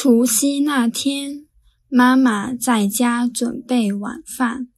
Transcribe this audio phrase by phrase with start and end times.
[0.00, 1.48] 除夕那天，
[1.88, 4.68] 妈妈在家准备晚饭，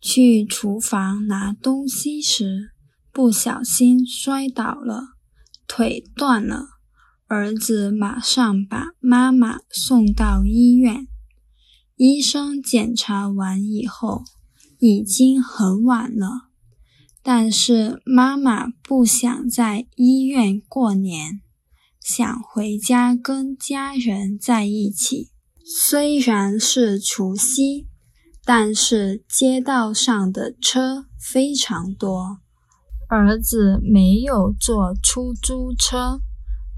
[0.00, 2.72] 去厨房拿东西时，
[3.12, 5.10] 不小心摔倒了，
[5.68, 6.70] 腿断了。
[7.28, 11.06] 儿子马上把妈妈送到医院。
[11.94, 14.24] 医生检查完以后，
[14.80, 16.48] 已经很晚了，
[17.22, 21.42] 但是妈妈不想在医院过年。
[22.06, 25.30] 想回家跟家人在一起。
[25.64, 27.88] 虽然是除夕，
[28.44, 32.40] 但是街道上的车非常多。
[33.08, 36.20] 儿子没有坐出租车，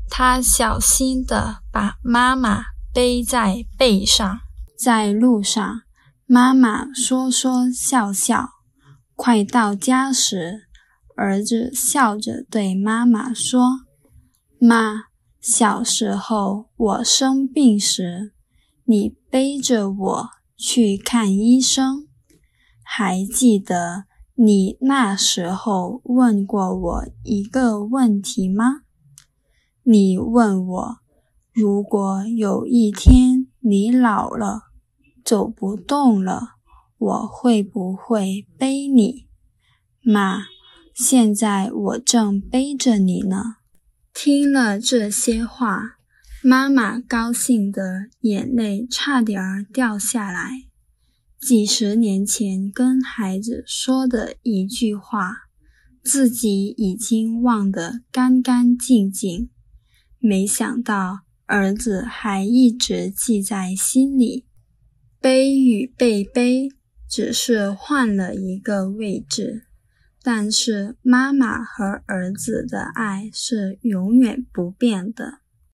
[0.09, 2.63] 他小心地把妈妈
[2.95, 4.39] 背在背上。
[4.79, 5.81] 在路上，
[6.27, 8.51] 妈妈说说笑笑。
[9.17, 10.69] 快到家时，
[11.17, 13.81] 儿子笑着对妈妈说
[14.61, 15.07] ：“妈。”
[15.49, 18.33] 小时候我生病时，
[18.83, 22.09] 你背着我去看医生，
[22.83, 28.81] 还记得你那时候问过我一个问题吗？
[29.85, 30.97] 你问我，
[31.53, 34.63] 如果有一天你老了，
[35.25, 36.57] 走不动了，
[36.99, 39.29] 我会不会背你？
[40.03, 40.47] 妈，
[40.93, 43.59] 现在我正背着你呢。
[44.19, 45.99] 听了这些话，
[46.43, 50.63] 妈妈高兴的眼泪差点儿掉下来。
[51.39, 55.35] 几十年前跟孩子说的一句话，
[56.03, 59.51] 自己已经忘得干干净净，
[60.19, 64.47] 没想到儿子还一直记在心里。
[65.21, 66.71] 背与被背，
[67.07, 69.66] 只是换了一个位置。
[70.29, 75.39] 但是妈妈和儿子的爱是永远不变的。